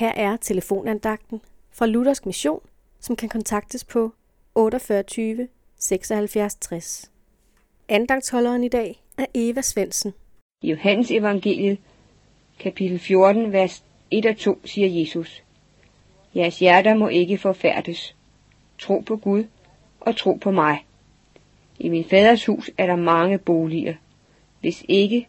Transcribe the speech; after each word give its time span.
Her 0.00 0.12
er 0.16 0.36
telefonandagten 0.36 1.40
fra 1.72 1.86
Luthersk 1.86 2.26
Mission, 2.26 2.60
som 3.00 3.16
kan 3.16 3.28
kontaktes 3.28 3.84
på 3.84 4.12
48 4.54 5.48
76 5.78 6.54
60. 6.54 7.10
Andagtsholderen 7.88 8.64
i 8.64 8.68
dag 8.68 9.02
er 9.18 9.26
Eva 9.34 9.62
Svensen. 9.62 10.12
I 10.62 10.70
Johannes 10.70 11.10
evangeliet, 11.10 11.78
kapitel 12.58 12.98
14, 12.98 13.52
vers 13.52 13.84
1 14.10 14.26
og 14.26 14.36
2, 14.36 14.60
siger 14.64 15.00
Jesus, 15.00 15.42
Jeres 16.36 16.58
hjerter 16.58 16.94
må 16.94 17.08
ikke 17.08 17.38
forfærdes. 17.38 18.16
Tro 18.78 18.98
på 18.98 19.16
Gud 19.16 19.44
og 20.00 20.16
tro 20.16 20.32
på 20.32 20.50
mig. 20.50 20.86
I 21.78 21.88
min 21.88 22.04
faders 22.04 22.46
hus 22.46 22.70
er 22.78 22.86
der 22.86 22.96
mange 22.96 23.38
boliger. 23.38 23.94
Hvis 24.60 24.84
ikke, 24.88 25.28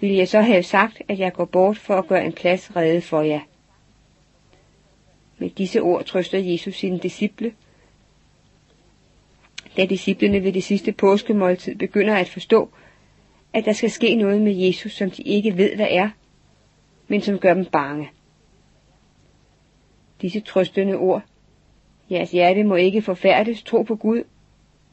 ville 0.00 0.16
jeg 0.16 0.28
så 0.28 0.40
have 0.40 0.62
sagt, 0.62 1.02
at 1.08 1.18
jeg 1.18 1.32
går 1.32 1.44
bort 1.44 1.78
for 1.78 1.94
at 1.94 2.06
gøre 2.06 2.24
en 2.24 2.32
plads 2.32 2.76
reddet 2.76 3.04
for 3.04 3.22
jer. 3.22 3.40
Med 5.40 5.50
disse 5.50 5.80
ord 5.80 6.04
trøster 6.04 6.38
Jesus 6.38 6.76
sine 6.76 6.98
disciple, 6.98 7.54
da 9.76 9.86
disciplene 9.86 10.44
ved 10.44 10.52
det 10.52 10.64
sidste 10.64 10.92
påskemåltid 10.92 11.76
begynder 11.76 12.14
at 12.16 12.28
forstå, 12.28 12.70
at 13.52 13.64
der 13.64 13.72
skal 13.72 13.90
ske 13.90 14.14
noget 14.14 14.42
med 14.42 14.52
Jesus, 14.52 14.92
som 14.92 15.10
de 15.10 15.22
ikke 15.22 15.56
ved, 15.56 15.76
hvad 15.76 15.86
er, 15.90 16.10
men 17.08 17.20
som 17.20 17.38
gør 17.38 17.54
dem 17.54 17.64
bange. 17.64 18.10
Disse 20.22 20.40
trøstende 20.40 20.96
ord, 20.96 21.22
jeres 22.10 22.30
hjerte 22.30 22.64
må 22.64 22.74
ikke 22.74 23.02
forfærdes, 23.02 23.62
tro 23.62 23.82
på 23.82 23.96
Gud 23.96 24.22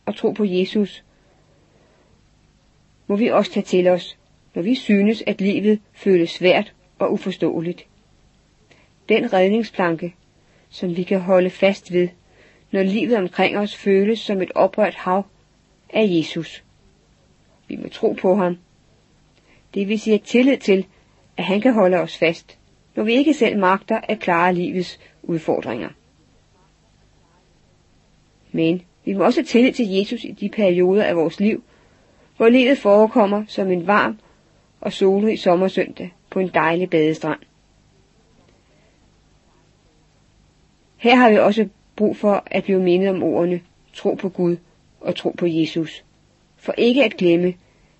og 0.05 0.15
tro 0.15 0.31
på 0.31 0.45
Jesus, 0.45 1.03
må 3.07 3.15
vi 3.15 3.27
også 3.27 3.51
tage 3.51 3.63
til 3.63 3.87
os, 3.87 4.17
når 4.55 4.61
vi 4.61 4.75
synes, 4.75 5.23
at 5.27 5.41
livet 5.41 5.79
føles 5.93 6.29
svært 6.29 6.73
og 6.99 7.13
uforståeligt. 7.13 7.87
Den 9.09 9.33
redningsplanke, 9.33 10.15
som 10.69 10.97
vi 10.97 11.03
kan 11.03 11.19
holde 11.19 11.49
fast 11.49 11.93
ved, 11.93 12.07
når 12.71 12.83
livet 12.83 13.17
omkring 13.17 13.57
os 13.57 13.75
føles 13.75 14.19
som 14.19 14.41
et 14.41 14.51
oprørt 14.55 14.95
hav, 14.95 15.25
er 15.89 16.03
Jesus. 16.03 16.63
Vi 17.67 17.75
må 17.75 17.89
tro 17.89 18.11
på 18.21 18.35
ham. 18.35 18.57
Det 19.73 19.87
vil 19.87 19.99
sige 19.99 20.17
tillid 20.17 20.57
til, 20.57 20.85
at 21.37 21.43
han 21.43 21.61
kan 21.61 21.73
holde 21.73 21.97
os 21.97 22.17
fast, 22.17 22.57
når 22.95 23.03
vi 23.03 23.13
ikke 23.13 23.33
selv 23.33 23.59
magter 23.59 23.99
at 24.03 24.19
klare 24.19 24.53
livets 24.53 24.99
udfordringer. 25.23 25.89
Men 28.51 28.81
vi 29.05 29.13
må 29.13 29.23
også 29.23 29.43
tillid 29.43 29.73
til 29.73 29.87
Jesus 29.87 30.23
i 30.23 30.31
de 30.31 30.49
perioder 30.49 31.03
af 31.03 31.15
vores 31.15 31.39
liv, 31.39 31.63
hvor 32.37 32.49
livet 32.49 32.77
forekommer 32.77 33.43
som 33.47 33.71
en 33.71 33.87
varm 33.87 34.19
og 34.81 34.93
solrig 34.93 35.39
sommersøndag 35.39 36.13
på 36.29 36.39
en 36.39 36.47
dejlig 36.53 36.89
badestrand. 36.89 37.39
Her 41.07 41.15
har 41.15 41.29
vi 41.29 41.37
også 41.37 41.67
brug 41.95 42.17
for 42.17 42.43
at 42.45 42.63
blive 42.63 42.79
mindet 42.79 43.09
om 43.09 43.23
ordene 43.23 43.61
tro 43.93 44.13
på 44.13 44.29
Gud 44.29 44.57
og 45.01 45.15
tro 45.15 45.29
på 45.29 45.45
Jesus. 45.45 46.03
For 46.57 46.73
ikke 46.77 47.03
at 47.03 47.17
glemme, 47.17 47.53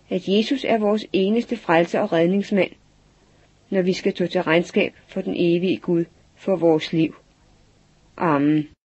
at 0.10 0.28
Jesus 0.28 0.64
er 0.64 0.78
vores 0.78 1.06
eneste 1.14 1.58
frelser 1.58 2.00
og 2.00 2.14
redningsmand, 2.14 2.72
når 3.70 3.82
vi 3.82 3.94
skal 3.94 4.12
stå 4.12 4.28
til 4.28 4.42
regnskab 4.42 4.94
for 5.08 5.22
den 5.22 5.34
evige 5.38 5.78
Gud 5.78 6.06
for 6.36 6.56
vores 6.56 6.94
liv. 6.94 7.16
Amen. 8.18 8.68